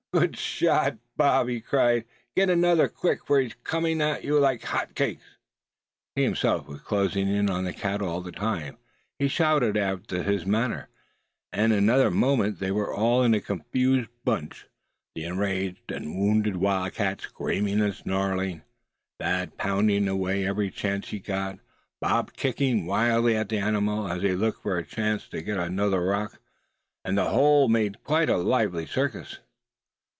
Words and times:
"Good 0.13 0.37
shot, 0.37 0.97
Bob!" 1.15 1.47
he 1.47 1.61
cried. 1.61 2.03
"Get 2.35 2.49
another, 2.49 2.89
quick, 2.89 3.25
for 3.25 3.39
he's 3.39 3.55
coming 3.63 4.01
after 4.01 4.25
you 4.27 4.37
like 4.41 4.61
hot 4.63 4.93
cakes!" 4.93 5.23
He 6.17 6.23
himself 6.23 6.67
was 6.67 6.81
closing 6.81 7.29
in 7.29 7.49
on 7.49 7.63
the 7.63 7.71
cat 7.71 8.01
all 8.01 8.19
the 8.19 8.33
time 8.33 8.77
he 9.19 9.29
shouted 9.29 9.77
after 9.77 10.21
this 10.21 10.45
manner. 10.45 10.89
In 11.53 11.71
another 11.71 12.11
moment 12.11 12.59
they 12.59 12.71
were 12.71 12.93
all 12.93 13.23
in 13.23 13.33
a 13.33 13.39
confused 13.39 14.09
bunch, 14.25 14.67
the 15.15 15.23
enraged 15.23 15.93
and 15.93 16.19
wounded 16.19 16.57
wildcat 16.57 17.21
screaming 17.21 17.79
and 17.79 17.95
snarling; 17.95 18.63
Thad 19.17 19.55
pounding 19.57 20.09
away 20.09 20.45
every 20.45 20.71
chance 20.71 21.07
he 21.07 21.19
got; 21.19 21.57
Bob 22.01 22.33
kicking 22.33 22.85
wildly 22.85 23.37
at 23.37 23.47
the 23.47 23.59
animal, 23.59 24.09
as 24.11 24.23
he 24.23 24.33
looked 24.35 24.61
for 24.61 24.77
a 24.77 24.85
chance 24.85 25.29
to 25.29 25.41
get 25.41 25.55
hold 25.55 25.67
of 25.69 25.71
another 25.71 26.05
stone; 26.25 26.37
and 27.05 27.17
the 27.17 27.29
whole 27.29 27.69
making 27.69 28.01
quite 28.03 28.27
a 28.29 28.35
lively 28.35 28.85
circus. 28.85 29.39